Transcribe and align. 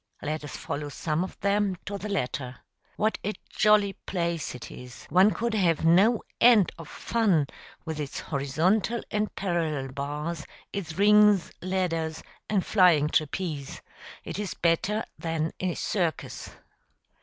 Let 0.23 0.43
us 0.43 0.57
follow 0.57 0.89
some 0.89 1.23
of 1.23 1.39
them 1.41 1.75
to 1.85 1.99
the 1.99 2.09
latter. 2.09 2.57
What 2.95 3.19
a 3.23 3.33
jolly 3.51 3.93
place 3.93 4.55
it 4.55 4.71
is! 4.71 5.05
One 5.11 5.29
could 5.29 5.53
have 5.53 5.85
no 5.85 6.23
end 6.39 6.71
of 6.79 6.87
fun 6.89 7.45
with 7.85 7.99
its 7.99 8.19
horizontal 8.19 9.03
and 9.11 9.35
parallel 9.35 9.91
bars, 9.91 10.47
its 10.73 10.97
rings, 10.97 11.51
ladders, 11.61 12.23
and 12.49 12.65
flying 12.65 13.09
trapeze: 13.09 13.83
it 14.23 14.39
is 14.39 14.55
better 14.55 15.05
than 15.19 15.51
a 15.59 15.75
circus. 15.75 16.49